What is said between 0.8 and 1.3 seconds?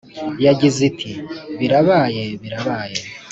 iti